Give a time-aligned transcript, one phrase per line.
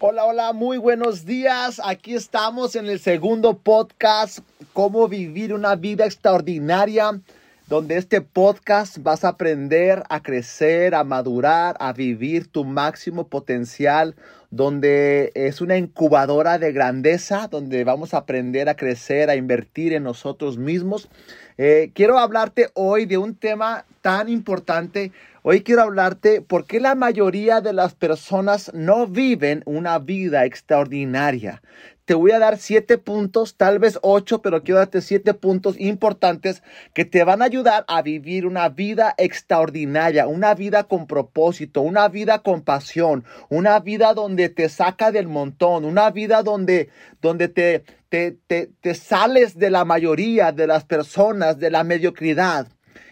[0.00, 1.80] Hola, hola, muy buenos días.
[1.84, 4.38] Aquí estamos en el segundo podcast,
[4.72, 7.20] Cómo vivir una vida extraordinaria,
[7.66, 14.14] donde este podcast vas a aprender a crecer, a madurar, a vivir tu máximo potencial,
[14.52, 20.04] donde es una incubadora de grandeza, donde vamos a aprender a crecer, a invertir en
[20.04, 21.08] nosotros mismos.
[21.56, 25.10] Eh, quiero hablarte hoy de un tema tan importante
[25.50, 31.62] Hoy quiero hablarte por qué la mayoría de las personas no viven una vida extraordinaria.
[32.04, 36.62] Te voy a dar siete puntos, tal vez ocho, pero quiero darte siete puntos importantes
[36.92, 42.08] que te van a ayudar a vivir una vida extraordinaria, una vida con propósito, una
[42.08, 46.90] vida con pasión, una vida donde te saca del montón, una vida donde,
[47.22, 52.68] donde te, te, te, te sales de la mayoría de las personas, de la mediocridad.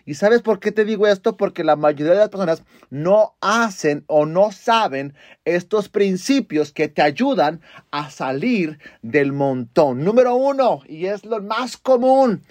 [0.06, 1.36] ¿Y sabes por qué te digo esto?
[1.36, 7.02] Porque la mayoría de las personas no hacen o no saben estos principios que te
[7.02, 10.04] ayudan a salir del montón.
[10.04, 12.44] Número uno, y es lo más común,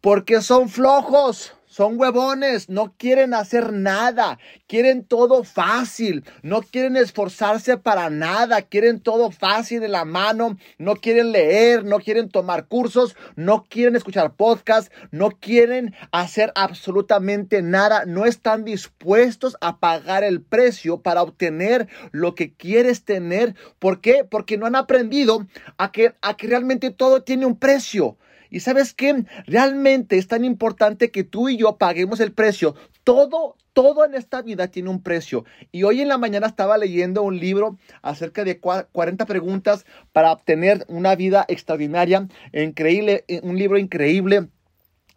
[0.00, 1.54] porque son flojos.
[1.72, 9.00] Son huevones, no quieren hacer nada, quieren todo fácil, no quieren esforzarse para nada, quieren
[9.00, 14.34] todo fácil en la mano, no quieren leer, no quieren tomar cursos, no quieren escuchar
[14.34, 21.88] podcasts, no quieren hacer absolutamente nada, no están dispuestos a pagar el precio para obtener
[22.10, 23.54] lo que quieres tener.
[23.78, 24.26] ¿Por qué?
[24.30, 25.46] Porque no han aprendido
[25.78, 28.18] a que, a que realmente todo tiene un precio.
[28.52, 29.24] Y sabes qué?
[29.46, 32.74] Realmente es tan importante que tú y yo paguemos el precio.
[33.02, 35.46] Todo, todo en esta vida tiene un precio.
[35.72, 40.84] Y hoy en la mañana estaba leyendo un libro acerca de 40 preguntas para obtener
[40.88, 44.48] una vida extraordinaria, increíble, un libro increíble.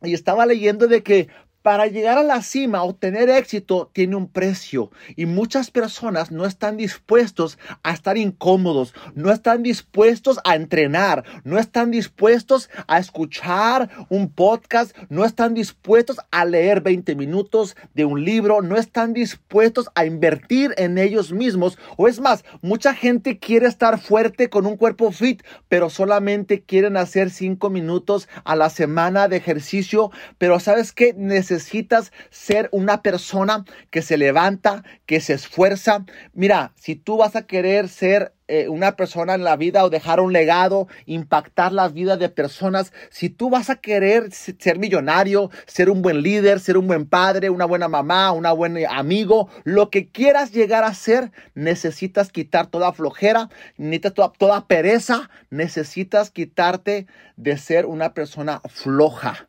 [0.02, 1.28] Y estaba leyendo de que
[1.66, 6.46] para llegar a la cima o tener éxito tiene un precio y muchas personas no
[6.46, 13.90] están dispuestos a estar incómodos, no están dispuestos a entrenar, no están dispuestos a escuchar
[14.10, 19.90] un podcast, no están dispuestos a leer 20 minutos de un libro, no están dispuestos
[19.96, 21.80] a invertir en ellos mismos.
[21.98, 26.96] O es más, mucha gente quiere estar fuerte con un cuerpo fit, pero solamente quieren
[26.96, 33.66] hacer 5 minutos a la semana de ejercicio, pero sabes necesitan necesitas ser una persona
[33.90, 36.06] que se levanta, que se esfuerza.
[36.34, 40.20] Mira, si tú vas a querer ser eh, una persona en la vida o dejar
[40.20, 45.90] un legado, impactar las vidas de personas, si tú vas a querer ser millonario, ser
[45.90, 50.10] un buen líder, ser un buen padre, una buena mamá, un buen amigo, lo que
[50.10, 57.58] quieras llegar a ser, necesitas quitar toda flojera, necesitas toda, toda pereza, necesitas quitarte de
[57.58, 59.48] ser una persona floja.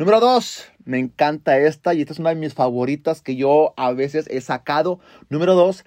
[0.00, 3.92] Número dos, me encanta esta y esta es una de mis favoritas que yo a
[3.92, 5.00] veces he sacado.
[5.28, 5.84] Número dos,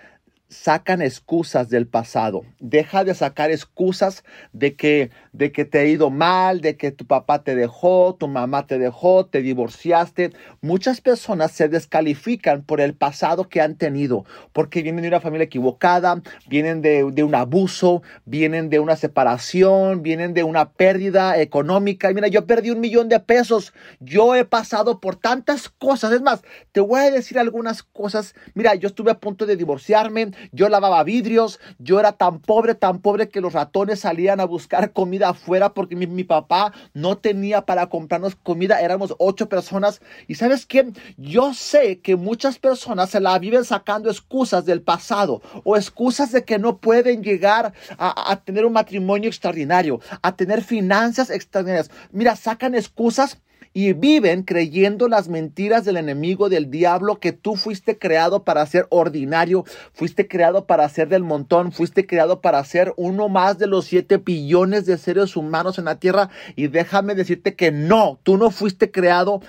[0.54, 2.44] sacan excusas del pasado.
[2.60, 7.06] Deja de sacar excusas de que, de que te ha ido mal, de que tu
[7.06, 10.32] papá te dejó, tu mamá te dejó, te divorciaste.
[10.62, 15.46] Muchas personas se descalifican por el pasado que han tenido, porque vienen de una familia
[15.46, 22.12] equivocada, vienen de, de un abuso, vienen de una separación, vienen de una pérdida económica.
[22.12, 23.74] Y mira, yo perdí un millón de pesos.
[24.00, 26.14] Yo he pasado por tantas cosas.
[26.14, 28.36] Es más, te voy a decir algunas cosas.
[28.54, 33.00] Mira, yo estuve a punto de divorciarme yo lavaba vidrios, yo era tan pobre, tan
[33.00, 37.88] pobre que los ratones salían a buscar comida afuera porque mi, papá no tenía para
[37.88, 40.02] comprarnos comida, éramos ocho personas.
[40.28, 45.42] Y sabes qué, yo sé que muchas personas se la viven sacando excusas del pasado
[45.64, 50.64] o excusas de que no pueden llegar a, a tener un matrimonio extraordinario, a tener
[50.64, 51.92] finanzas extraordinarias.
[52.12, 53.40] Mira, sacan excusas
[53.74, 58.86] y viven creyendo las mentiras del enemigo, del diablo, que tú fuiste creado para ser
[58.90, 63.86] ordinario, fuiste creado para ser del montón, fuiste creado para ser uno más de los
[63.86, 66.30] siete billones de seres humanos en la tierra.
[66.56, 69.42] Y déjame decirte que no, tú no fuiste creado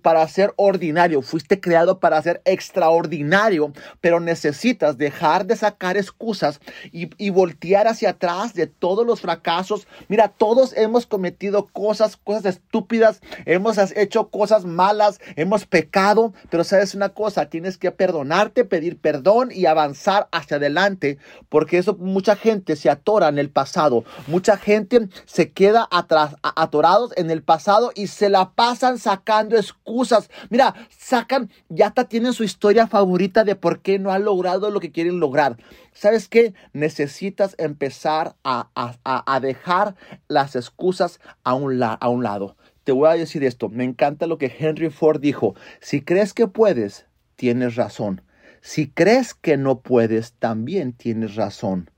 [0.00, 6.60] para ser ordinario, fuiste creado para ser extraordinario, pero necesitas dejar de sacar excusas
[6.92, 9.88] y, y voltear hacia atrás de todos los fracasos.
[10.08, 16.64] Mira, todos hemos cometido cosas, cosas estúpidas, hemos hemos hecho cosas malas, hemos pecado, pero
[16.64, 22.36] sabes una cosa, tienes que perdonarte, pedir perdón y avanzar hacia adelante, porque eso mucha
[22.36, 27.92] gente se atora en el pasado, mucha gente se queda atrás, atorados en el pasado
[27.94, 30.30] y se la pasan sacando excusas.
[30.50, 34.80] Mira, sacan, ya hasta tienen su historia favorita de por qué no han logrado lo
[34.80, 35.56] que quieren lograr.
[35.92, 36.54] ¿Sabes qué?
[36.72, 39.94] Necesitas empezar a, dejar
[40.28, 42.56] las excusas a un lado.
[42.84, 45.54] Te voy a decir esto, me encanta lo que Henry Ford dijo.
[45.80, 47.06] Si crees que puedes,
[47.36, 48.22] tienes razón.
[48.60, 51.90] Si crees que no puedes, también tienes razón.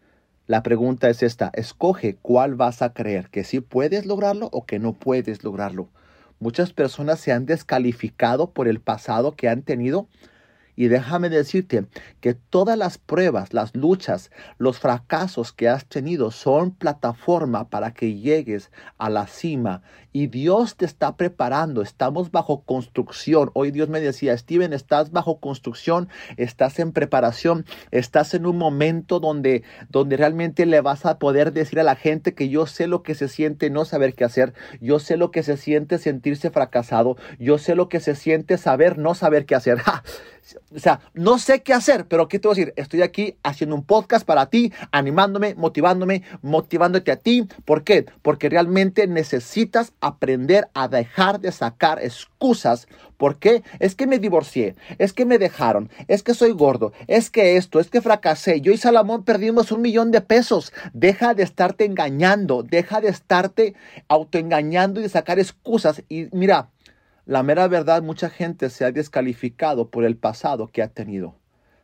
[0.46, 4.78] La pregunta es esta, escoge cuál vas a creer, que sí puedes lograrlo o que
[4.78, 5.88] no puedes lograrlo.
[6.38, 10.06] Muchas personas se han descalificado por el pasado que han tenido
[10.76, 11.86] y déjame decirte
[12.20, 18.14] que todas las pruebas, las luchas, los fracasos que has tenido son plataforma para que
[18.14, 19.82] llegues a la cima.
[20.16, 21.82] Y Dios te está preparando.
[21.82, 23.50] Estamos bajo construcción.
[23.52, 29.18] Hoy Dios me decía, Steven, estás bajo construcción, estás en preparación, estás en un momento
[29.18, 33.02] donde, donde realmente le vas a poder decir a la gente que yo sé lo
[33.02, 34.54] que se siente no saber qué hacer.
[34.80, 37.16] Yo sé lo que se siente sentirse fracasado.
[37.40, 39.78] Yo sé lo que se siente saber no saber qué hacer.
[40.74, 42.74] O sea, no sé qué hacer, pero ¿qué te voy a decir?
[42.76, 47.46] Estoy aquí haciendo un podcast para ti, animándome, motivándome, motivándote a ti.
[47.64, 48.06] ¿Por qué?
[48.22, 52.86] Porque realmente necesitas aprender a dejar de sacar excusas.
[53.16, 53.62] ¿Por qué?
[53.78, 57.80] Es que me divorcié, es que me dejaron, es que soy gordo, es que esto,
[57.80, 58.60] es que fracasé.
[58.60, 60.72] Yo y Salomón perdimos un millón de pesos.
[60.92, 63.74] Deja de estarte engañando, deja de estarte
[64.08, 66.02] autoengañando y de sacar excusas.
[66.10, 66.68] Y mira,
[67.24, 71.36] la mera verdad, mucha gente se ha descalificado por el pasado que ha tenido.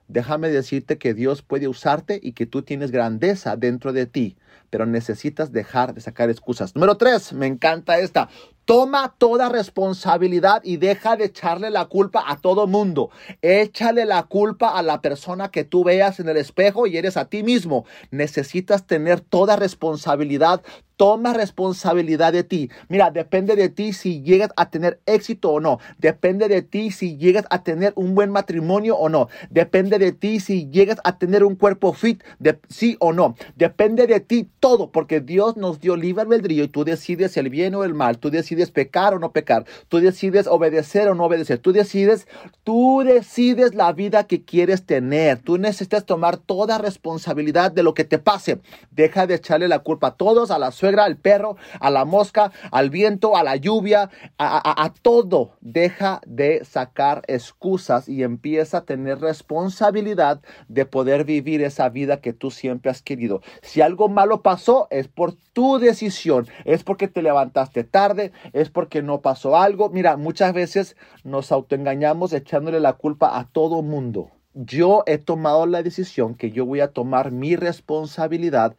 [0.09, 4.37] Déjame decirte que Dios puede usarte y que tú tienes grandeza dentro de ti,
[4.71, 6.75] pero necesitas dejar de sacar excusas.
[6.75, 8.29] Número tres, me encanta esta.
[8.65, 13.11] Toma toda responsabilidad y deja de echarle la culpa a todo mundo.
[13.43, 17.25] Échale la culpa a la persona que tú veas en el espejo y eres a
[17.25, 17.85] ti mismo.
[18.13, 20.63] Necesitas tener toda responsabilidad.
[20.97, 22.71] Toma responsabilidad de ti.
[22.89, 25.79] Mira, depende de ti si llegas a tener éxito o no.
[25.99, 29.29] Depende de ti si llegas a tener un buen matrimonio o no.
[29.49, 32.23] Depende de ti si llegas a tener un cuerpo fit,
[32.69, 33.35] sí o no.
[33.57, 37.75] Depende de ti todo, porque Dios nos dio libre albedrío y tú decides el bien
[37.75, 38.19] o el mal.
[38.19, 39.65] Tú decides pecar o no pecar.
[39.89, 41.59] Tú decides obedecer o no obedecer.
[41.59, 42.29] Tú decides,
[42.63, 45.39] tú decides la vida que quieres tener.
[45.39, 48.61] Tú necesitas tomar toda responsabilidad de lo que te pase.
[48.91, 52.53] Deja de echarle la culpa a todos, a la suegra, al perro, a la mosca,
[52.71, 55.57] al viento, a la lluvia, a, a todo.
[55.61, 62.33] Deja de sacar excusas y empieza a tener responsabilidad de poder vivir esa vida que
[62.33, 63.41] tú siempre has querido.
[63.63, 69.01] Si algo malo pasó, es por tu decisión, es porque te levantaste tarde, es porque
[69.01, 69.91] no pasó algo.
[69.91, 74.33] Mira, muchas veces nos autoengañamos echándole la culpa a todo mundo.
[74.55, 78.75] Yo he tomado la decisión que yo voy a tomar mi responsabilidad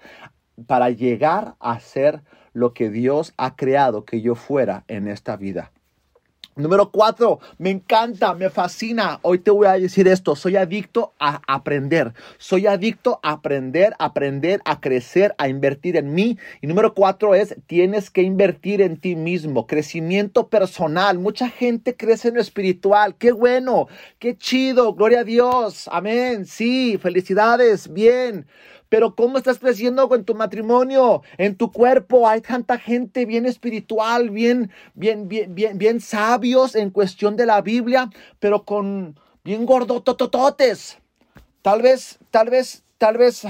[0.67, 2.21] para llegar a ser
[2.51, 5.71] lo que Dios ha creado que yo fuera en esta vida.
[6.57, 9.19] Número cuatro, me encanta, me fascina.
[9.21, 12.13] Hoy te voy a decir esto, soy adicto a aprender.
[12.39, 16.37] Soy adicto a aprender, aprender, a crecer, a invertir en mí.
[16.61, 19.65] Y número cuatro es, tienes que invertir en ti mismo.
[19.65, 21.19] Crecimiento personal.
[21.19, 23.15] Mucha gente crece en lo espiritual.
[23.15, 23.87] Qué bueno,
[24.19, 25.87] qué chido, gloria a Dios.
[25.89, 26.45] Amén.
[26.45, 28.45] Sí, felicidades, bien.
[28.91, 32.27] Pero ¿cómo estás creciendo con tu matrimonio, en tu cuerpo?
[32.27, 37.61] Hay tanta gente bien espiritual, bien, bien, bien, bien, bien sabios en cuestión de la
[37.61, 40.97] Biblia, pero con bien gordototototes.
[41.61, 43.47] Tal vez, tal vez, tal vez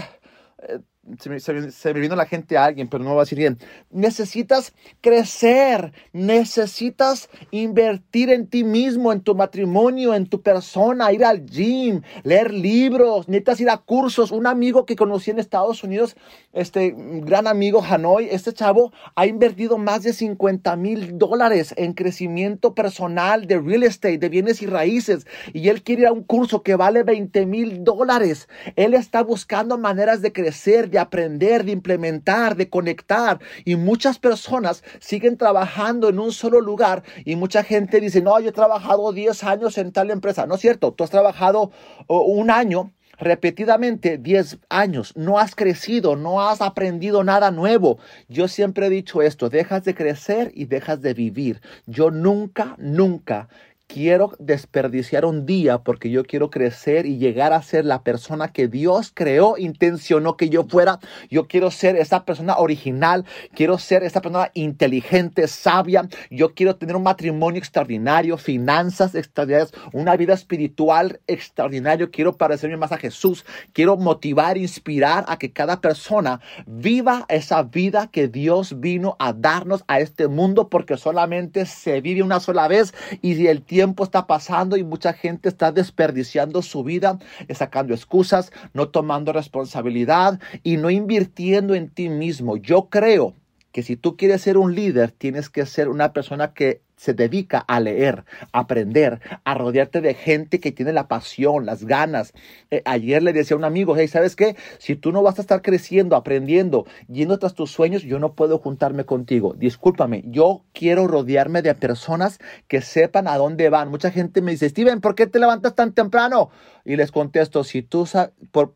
[1.19, 3.57] se me, vino la gente a alguien, pero no va a decir bien.
[3.89, 11.45] Necesitas crecer, necesitas invertir en ti mismo, en tu matrimonio, en tu persona, ir al
[11.47, 14.31] gym, leer libros, necesitas ir a cursos.
[14.31, 16.15] Un amigo que conocí en Estados Unidos,
[16.53, 22.75] este gran amigo Hanoi, este chavo ha invertido más de 50 mil dólares en crecimiento
[22.75, 26.61] personal de real estate, de bienes y raíces, y él quiere ir a un curso
[26.61, 28.47] que vale 20 mil dólares.
[28.75, 33.39] Él está buscando maneras de crecer, de aprender, de implementar, de conectar.
[33.65, 38.49] Y muchas personas siguen trabajando en un solo lugar y mucha gente dice, no, yo
[38.49, 40.45] he trabajado 10 años en tal empresa.
[40.45, 41.71] No es cierto, tú has trabajado
[42.07, 47.99] un año repetidamente 10 años, no has crecido, no has aprendido nada nuevo.
[48.27, 51.61] Yo siempre he dicho esto, dejas de crecer y dejas de vivir.
[51.85, 53.47] Yo nunca, nunca
[53.93, 58.67] quiero desperdiciar un día porque yo quiero crecer y llegar a ser la persona que
[58.67, 60.99] Dios creó, intencionó que yo fuera.
[61.29, 66.07] Yo quiero ser esa persona original, quiero ser esa persona inteligente, sabia.
[66.29, 72.09] Yo quiero tener un matrimonio extraordinario, finanzas extraordinarias, una vida espiritual extraordinaria.
[72.09, 73.45] Quiero parecerme más a Jesús.
[73.73, 79.83] Quiero motivar, inspirar a que cada persona viva esa vida que Dios vino a darnos
[79.87, 84.27] a este mundo porque solamente se vive una sola vez y el tiempo tiempo está
[84.27, 87.17] pasando y mucha gente está desperdiciando su vida,
[87.49, 92.57] sacando excusas, no tomando responsabilidad y no invirtiendo en ti mismo.
[92.57, 93.33] Yo creo
[93.71, 97.57] que si tú quieres ser un líder, tienes que ser una persona que se dedica
[97.57, 102.31] a leer, a aprender, a rodearte de gente que tiene la pasión, las ganas.
[102.69, 104.55] Eh, ayer le decía a un amigo, hey, ¿sabes qué?
[104.77, 108.59] Si tú no vas a estar creciendo, aprendiendo, yendo tras tus sueños, yo no puedo
[108.59, 109.55] juntarme contigo.
[109.57, 113.89] Discúlpame, yo quiero rodearme de personas que sepan a dónde van.
[113.89, 116.51] Mucha gente me dice, Steven, ¿por qué te levantas tan temprano?
[116.85, 118.07] Y les contesto, si tú,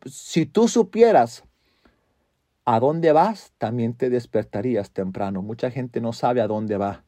[0.06, 1.44] si tú supieras
[2.64, 5.42] a dónde vas, también te despertarías temprano.
[5.42, 7.05] Mucha gente no sabe a dónde va.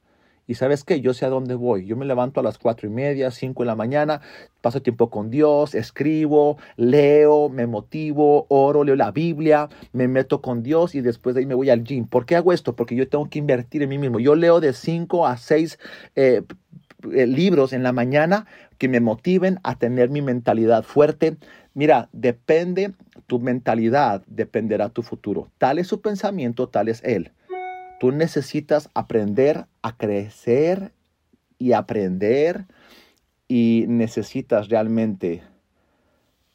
[0.49, 1.85] Y sabes qué, yo sé a dónde voy.
[1.85, 4.23] Yo me levanto a las cuatro y media, cinco de la mañana,
[4.63, 10.63] paso tiempo con Dios, escribo, leo, me motivo, oro, leo la Biblia, me meto con
[10.63, 12.07] Dios y después de ahí me voy al gym.
[12.07, 12.75] ¿Por qué hago esto?
[12.75, 14.21] Porque yo tengo que invertir en mí mismo.
[14.21, 15.79] Yo leo de cinco a seis
[16.17, 16.43] eh,
[17.13, 18.47] eh, libros en la mañana
[18.79, 21.37] que me motiven a tener mi mentalidad fuerte.
[21.75, 22.95] Mira, depende
[23.27, 25.51] tu mentalidad, dependerá tu futuro.
[25.59, 27.33] Tal es su pensamiento, tal es él.
[27.99, 30.93] Tú necesitas aprender a crecer
[31.59, 32.67] y aprender
[33.49, 35.43] y necesitas realmente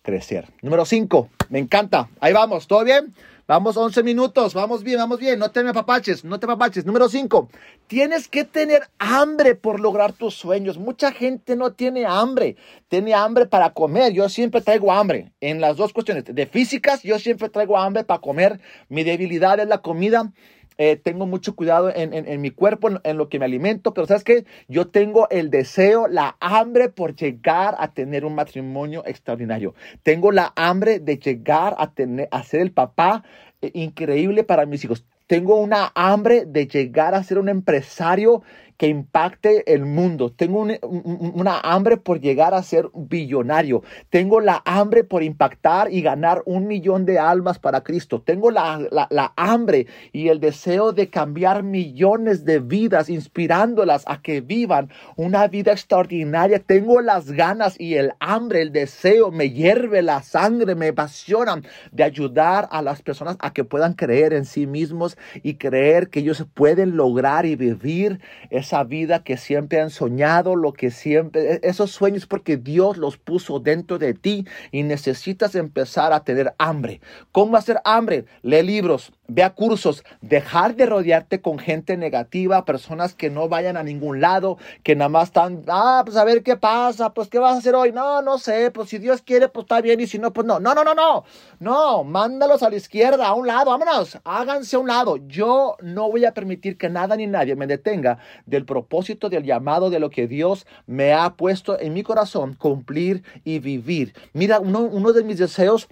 [0.04, 0.48] crecer.
[0.62, 2.10] Número 5, me encanta.
[2.20, 3.14] Ahí vamos, ¿todo bien?
[3.46, 6.86] Vamos 11 minutos, vamos bien, vamos bien, no te me papaches, no te papaches.
[6.86, 7.50] Número 5,
[7.88, 10.78] tienes que tener hambre por lograr tus sueños.
[10.78, 12.56] Mucha gente no tiene hambre,
[12.88, 14.14] tiene hambre para comer.
[14.14, 16.24] Yo siempre traigo hambre en las dos cuestiones.
[16.24, 18.62] De físicas, yo siempre traigo hambre para comer.
[18.88, 20.32] Mi debilidad es la comida
[20.78, 24.46] eh, tengo mucho cuidado en, mi cuerpo, en, lo que me alimento, pero sabes que
[24.68, 29.76] yo tengo el deseo, la hambre por llegar a tener un matrimonio extraordinario.
[30.04, 33.24] Tengo la hambre de llegar a, tener, a ser el papá
[33.62, 35.06] eh, increíble para mis hijos.
[35.28, 38.44] Tengo una hambre de llegar a ser un empresario
[38.84, 40.34] que impacte el mundo.
[40.34, 43.82] Tengo una hambre por llegar a ser billonario.
[44.10, 48.22] Tengo la hambre por impactar y ganar un millón de almas para Cristo.
[48.22, 54.42] Tengo la, la, hambre y el deseo de cambiar millones de vidas, inspirándolas a que
[54.42, 56.60] vivan una vida extraordinaria.
[56.60, 61.64] Tengo las ganas y el hambre, el deseo, me hierve la sangre, me apasionan
[61.94, 66.20] de ayudar a las personas a que puedan creer en sí mismos y creer que
[66.20, 71.60] ellos pueden lograr y vivir esa vida que siempre han soñado, lo que siempre, e-,
[71.62, 77.02] esos sueños porque Dios los puso dentro de ti y necesitas empezar a tener hambre.
[77.32, 78.26] ¿Cómo hacer hambre?
[78.42, 83.78] Lee libros, Ve a cursos, dejar de rodearte con gente negativa, personas que no vayan
[83.78, 87.40] a ningún lado, que nada más están, ah, pues a ver qué pasa, pues qué
[87.40, 87.94] vas a hacer hoy.
[87.94, 90.60] No, no sé, pues si Dios quiere, pues está bien, y si no, pues no.
[90.60, 91.24] No, no, no, no.
[91.60, 95.16] No, mándalos a la izquierda, a un lado, vámonos, háganse a un lado.
[95.28, 99.90] Yo no voy a permitir que nada ni nadie me detenga del propósito, del llamado,
[99.90, 104.14] de lo que Dios me ha puesto en mi corazón, cumplir y vivir.
[104.34, 105.88] Mira, uno, uno de mis deseos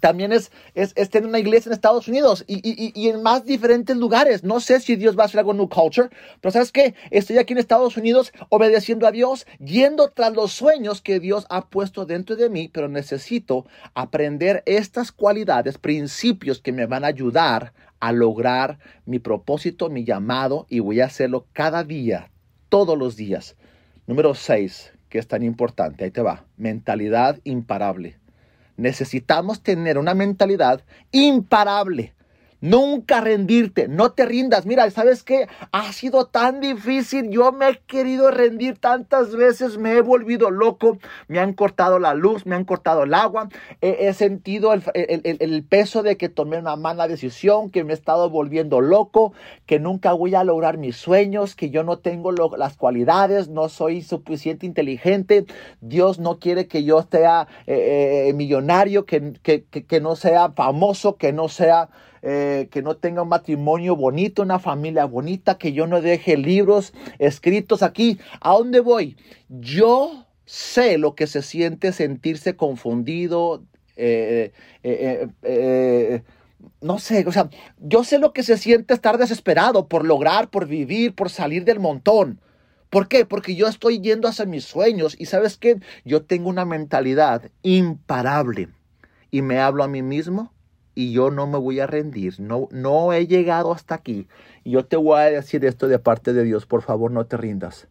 [0.00, 3.96] también es, es, tener una iglesia en Estados Unidos y, y, y, en más diferentes
[3.96, 4.44] lugares.
[4.44, 6.08] No sé si Dios va a hacer algo New Culture,
[6.40, 6.94] pero ¿sabes qué?
[7.10, 11.68] Estoy aquí en Estados Unidos obedeciendo a Dios, yendo tras los sueños que Dios ha
[11.68, 17.72] puesto dentro de mí, pero necesito aprender estas cualidades, principios que me van a ayudar
[18.00, 22.30] a lograr mi propósito, mi llamado, y voy a hacerlo cada día,
[22.68, 23.56] todos los días.
[24.06, 28.18] Número 6, que es tan importante, ahí te va, mentalidad imparable.
[28.76, 32.12] Necesitamos tener una mentalidad imparable.
[32.60, 34.64] Nunca rendirte, no te rindas.
[34.64, 35.46] Mira, ¿sabes qué?
[35.72, 37.28] Ha sido tan difícil.
[37.30, 40.98] Yo me he querido rendir tantas veces, me he volvido loco.
[41.28, 43.48] Me han cortado la luz, me han cortado el agua.
[43.82, 48.80] He, sentido el, peso de que tomé una mala decisión, que me he estado volviendo
[48.80, 49.34] loco,
[49.66, 54.00] que nunca voy a lograr mis sueños, que yo no tengo las cualidades, no soy
[54.00, 55.44] suficiente inteligente.
[55.82, 61.34] Dios no quiere que yo sea eh, eh, millonario, que, que no sea famoso, que
[61.34, 61.90] no sea...
[62.28, 66.92] Eh, que no tenga un matrimonio bonito, una familia bonita, que yo no deje libros
[67.20, 68.18] escritos aquí.
[68.40, 69.16] ¿A dónde voy?
[69.48, 73.62] Yo sé lo que se siente sentirse confundido.
[73.94, 74.50] Eh,
[74.82, 76.22] eh,
[76.80, 80.66] no sé, o sea, yo sé lo que se siente estar desesperado por lograr, por
[80.66, 82.40] vivir, por salir del montón.
[82.90, 83.24] ¿Por qué?
[83.24, 88.70] Porque yo estoy yendo hacia mis sueños y sabes qué, yo tengo una mentalidad imparable
[89.30, 90.55] y me hablo a mí mismo
[90.96, 94.26] y yo no me voy a rendir, no, no he llegado hasta aquí.
[94.64, 97.36] Y yo te voy a decir esto de parte de Dios, por favor no te
[97.36, 97.86] rindas.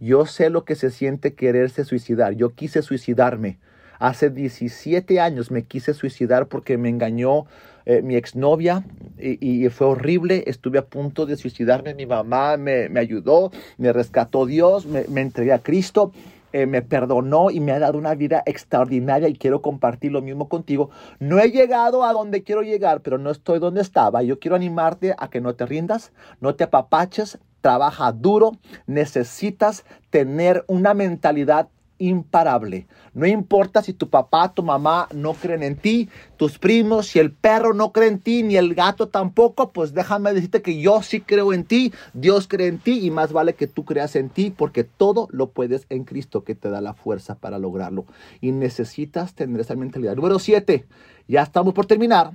[0.00, 3.58] Yo sé lo que se siente quererse suicidar, yo quise suicidarme.
[3.98, 7.46] Hace 17 años me quise suicidar porque me engañó
[7.84, 8.84] eh, mi exnovia
[9.18, 10.44] y, fue horrible.
[10.46, 11.94] Estuve a punto de suicidarme.
[11.94, 16.12] Mi mamá me, me ayudó, me rescató Dios, me, me entregué a Cristo.
[16.52, 20.48] Eh, me perdonó y me ha dado una vida extraordinaria y quiero compartir lo mismo
[20.48, 20.90] contigo.
[21.18, 24.22] No he llegado a donde quiero llegar, pero no estoy donde estaba.
[24.22, 28.52] Yo quiero animarte a que no te rindas, no te apapaches, trabaja duro,
[28.86, 32.86] necesitas tener una mentalidad imparable.
[33.14, 37.32] No importa si tu papá, tu mamá no creen en ti, tus primos, si el
[37.32, 41.20] perro no cree en ti, ni el gato tampoco, pues déjame decirte que yo sí
[41.20, 44.52] creo en ti, Dios cree en ti y más vale que tú creas en ti
[44.56, 48.06] porque todo lo puedes en Cristo que te da la fuerza para lograrlo.
[48.40, 50.16] Y necesitas tener esa mentalidad.
[50.16, 50.86] Número 7,
[51.26, 52.32] ya estamos por terminar.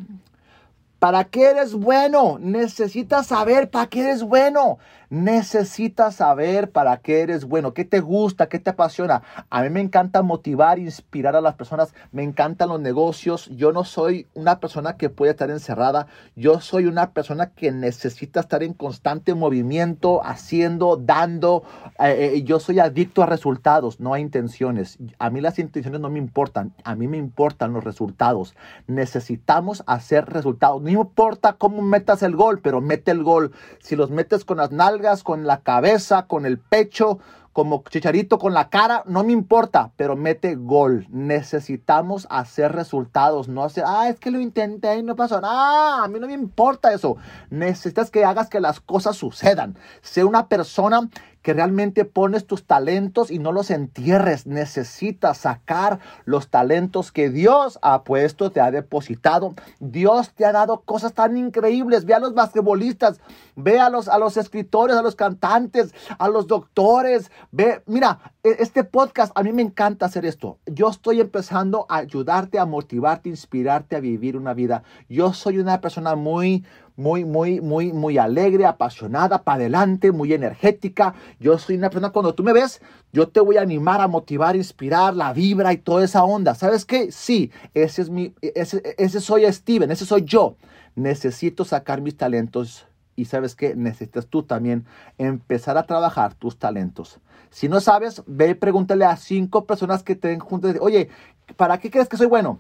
[1.03, 2.37] ¿Para qué eres bueno?
[2.39, 4.77] Necesitas saber para qué eres bueno.
[5.13, 9.21] Necesitas saber para qué eres bueno, qué te gusta, qué te apasiona.
[9.51, 13.47] A mí me encanta motivar, inspirar a las personas, me encantan los negocios.
[13.49, 18.39] Yo no soy una persona que puede estar encerrada, yo soy una persona que necesita
[18.39, 21.61] estar en constante movimiento, haciendo, dando.
[21.99, 24.97] Eh, eh, yo soy adicto a resultados, no a intenciones.
[25.19, 28.55] A mí las intenciones no me importan, a mí me importan los resultados.
[28.87, 30.81] Necesitamos hacer resultados.
[30.81, 33.51] No importa cómo metas el gol, pero mete el gol.
[33.77, 37.19] Si los metes con las nalgas, con la cabeza, con el pecho,
[37.51, 41.05] como chicharito con la cara, no me importa, pero mete gol.
[41.09, 46.03] Necesitamos hacer resultados, no hacer, ah, es que lo intenté y no pasó nada.
[46.03, 47.17] A mí no me importa eso.
[47.51, 49.77] Necesitas que hagas que las cosas sucedan.
[50.01, 51.09] Sé una persona
[51.43, 54.47] que realmente pones tus talentos y no los entierres.
[54.47, 59.53] Necesitas sacar los talentos que Dios ha puesto, te ha depositado.
[59.79, 62.05] Dios te ha dado cosas tan increíbles.
[62.05, 63.19] Ve a los basquetbolistas,
[63.55, 67.29] ve a los, a los escritores, a los cantantes, a los doctores.
[67.51, 70.57] Ve, mira, e, este podcast, a mí me encanta hacer esto.
[70.65, 74.83] Yo estoy empezando a ayudarte, a motivarte, inspirarte a vivir una vida.
[75.09, 76.63] Yo soy una persona muy,
[76.95, 81.15] muy, muy, muy, muy alegre, apasionada, para adelante, muy energética.
[81.39, 82.81] Yo soy una persona, cuando tú me ves,
[83.11, 86.55] yo te voy a animar, a motivar, inspirar, la vibra y toda esa onda.
[86.55, 87.11] ¿Sabes qué?
[87.11, 90.55] Sí, ese es mi, ese, ese soy Steven, ese soy yo.
[90.95, 94.85] Necesito sacar mis talentos y sabes qué, necesitas tú también
[95.17, 97.19] empezar a trabajar tus talentos.
[97.49, 100.75] Si no sabes, ve y pregúntale a cinco personas que te den juntas.
[100.81, 101.09] Oye,
[101.55, 102.59] ¿para qué crees que soy bueno?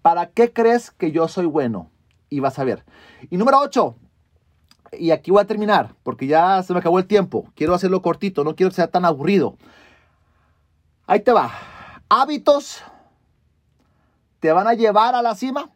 [0.00, 1.90] ¿Para qué crees que yo soy bueno?
[2.28, 2.84] Y vas a ver.
[3.30, 3.96] Y número 8,
[4.92, 7.50] y aquí voy a terminar, porque ya se me acabó el tiempo.
[7.54, 9.56] Quiero hacerlo cortito, no quiero que sea tan aburrido.
[11.06, 11.52] Ahí te va.
[12.08, 12.82] Hábitos
[14.40, 15.70] te van a llevar a la cima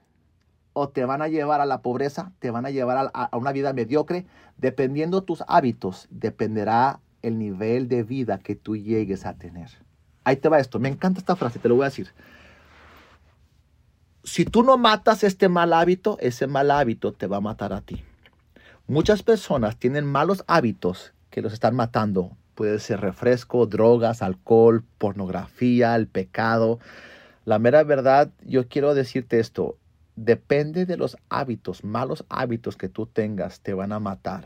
[0.73, 3.53] o te van a llevar a la pobreza, te van a llevar a, a una
[3.53, 4.27] vida mediocre.
[4.57, 9.71] Dependiendo tus hábitos, dependerá el nivel de vida que tú llegues a tener.
[10.25, 10.79] Ahí te va esto.
[10.79, 12.13] Me encanta esta frase, te lo voy a decir
[14.31, 17.81] si tú no matas este mal hábito, ese mal hábito te va a matar a
[17.81, 18.05] ti.
[18.87, 22.31] Muchas personas tienen malos hábitos que los están matando.
[22.55, 26.79] Puede ser refresco, drogas, alcohol, pornografía, el pecado.
[27.45, 29.77] La mera verdad, yo quiero decirte esto,
[30.15, 34.45] depende de los hábitos, malos hábitos que tú tengas, te van a matar.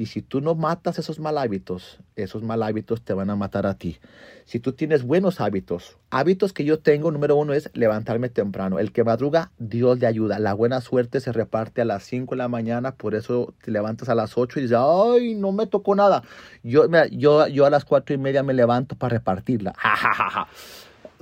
[0.00, 3.66] Y si tú no matas esos mal hábitos, esos mal hábitos te van a matar
[3.66, 3.98] a ti.
[4.46, 8.78] Si tú tienes buenos hábitos, hábitos que yo tengo, número uno es levantarme temprano.
[8.78, 10.38] El que madruga, Dios le ayuda.
[10.38, 14.08] La buena suerte se reparte a las 5 de la mañana, por eso te levantas
[14.08, 16.22] a las 8 y dices, ay, no me tocó nada.
[16.62, 19.74] Yo, yo, yo a las cuatro y media me levanto para repartirla.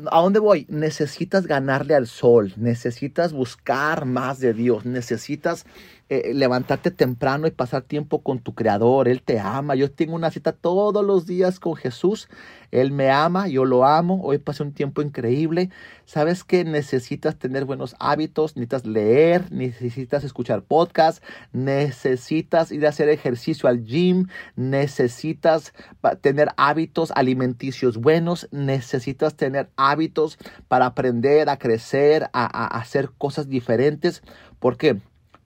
[0.06, 0.64] ¿A dónde voy?
[0.68, 5.66] Necesitas ganarle al sol, necesitas buscar más de Dios, necesitas
[6.10, 9.08] eh, levantarte temprano y pasar tiempo con tu creador.
[9.08, 9.74] Él te ama.
[9.74, 12.30] Yo tengo una cita todos los días con Jesús.
[12.70, 14.22] Él me ama, yo lo amo.
[14.22, 15.68] Hoy pasé un tiempo increíble.
[16.06, 23.10] Sabes que necesitas tener buenos hábitos, necesitas leer, necesitas escuchar podcasts, necesitas ir a hacer
[23.10, 25.74] ejercicio al gym, necesitas
[26.22, 33.50] tener hábitos alimenticios buenos, necesitas tener hábitos para aprender a crecer, a, a hacer cosas
[33.50, 34.22] diferentes.
[34.58, 34.96] ¿Por qué?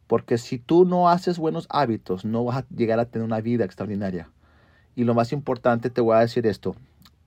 [0.07, 3.65] Porque si tú no haces buenos hábitos, no vas a llegar a tener una vida
[3.65, 4.29] extraordinaria.
[4.95, 6.77] Y lo más importante, te voy a decir esto.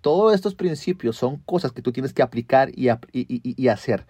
[0.01, 4.05] Todos estos principios son cosas que tú tienes que aplicar y, y, hacer.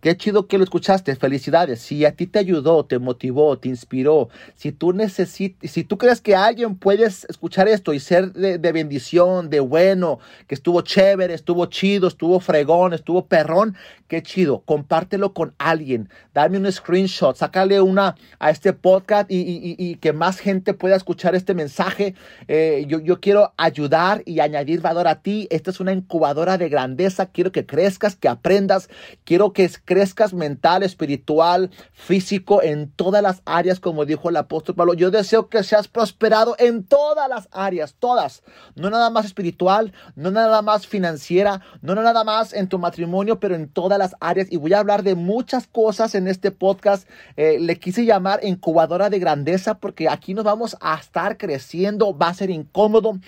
[0.00, 1.16] Qué chido que lo escuchaste.
[1.16, 1.80] Felicidades.
[1.80, 6.20] Si a ti te ayudó, te motivó, te inspiró, si tú necesitas, si tú crees
[6.20, 11.66] que alguien puede escuchar esto y ser de, bendición, de bueno, que estuvo chévere, estuvo
[11.66, 13.74] chido, estuvo fregón, estuvo perrón,
[14.06, 14.60] qué chido.
[14.60, 16.08] Compártelo con alguien.
[16.34, 21.54] Dame un screenshot, sácale una a este podcast y, que más gente pueda escuchar este
[21.54, 22.14] mensaje.
[22.48, 25.48] Eh, yo, quiero ayudar y añadir valor a ti.
[25.50, 27.26] Esta es una incubadora de grandeza.
[27.26, 28.90] Quiero que crezcas, que aprendas.
[29.24, 29.64] Quiero que
[29.96, 34.92] crezcas mental, espiritual, físico, en todas las áreas, como dijo el apóstol Pablo.
[34.92, 38.42] Yo deseo que seas prosperado en todas las áreas, todas.
[38.74, 43.54] No nada más espiritual, no nada más financiera, no nada más en tu matrimonio, pero
[43.54, 44.48] en todas las áreas.
[44.52, 47.08] Y voy a hablar de muchas cosas en este podcast.
[47.38, 52.14] Eh, le quise llamar incubadora de grandeza porque aquí nos vamos a estar creciendo.
[52.14, 53.18] Va a ser incómodo.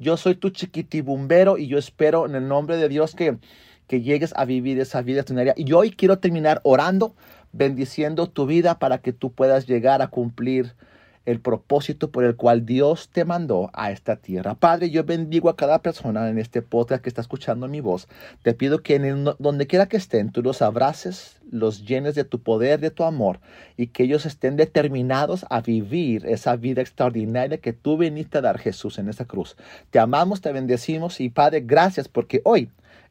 [0.00, 3.38] Yo soy tu chiquitibumbero y yo espero en el nombre de Dios que
[3.86, 5.54] que llegues a vivir esa vida extraordinaria.
[5.56, 7.14] Y hoy quiero terminar orando,
[7.52, 10.74] bendiciendo tu vida para que tú puedas llegar a cumplir
[11.26, 14.54] el propósito por el cual Dios te mandó a esta tierra.
[14.54, 18.08] Padre, yo bendigo a cada persona en este podcast que está escuchando mi voz.
[18.42, 22.40] Te pido que en donde quiera que estén, tú los abraces, los llenes de tu
[22.40, 23.40] poder, de tu amor,
[23.76, 28.58] y que ellos estén determinados a vivir esa vida extraordinaria que tú viniste a dar,
[28.58, 29.56] Jesús, en esta cruz.
[29.90, 32.70] Te amamos, te bendecimos y Padre, gracias porque hoy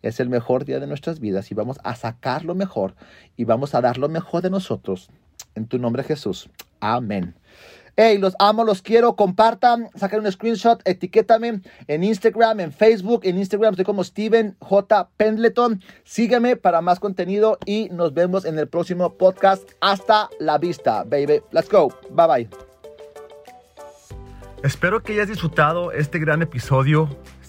[0.09, 2.95] es el mejor día de nuestras vidas y vamos a sacar lo mejor
[3.35, 5.09] y vamos a dar lo mejor de nosotros.
[5.55, 6.49] En tu nombre Jesús.
[6.79, 7.35] Amén.
[7.97, 13.37] Hey, los amo, los quiero, compartan, saquen un screenshot, etiquétame en Instagram, en Facebook, en
[13.37, 15.09] Instagram estoy como Steven J.
[15.15, 15.81] Pendleton.
[16.03, 19.63] Sígueme para más contenido y nos vemos en el próximo podcast.
[19.79, 21.41] Hasta la vista, baby.
[21.51, 21.87] Let's go.
[22.11, 22.49] Bye bye.
[24.61, 27.07] Espero que hayas disfrutado este gran episodio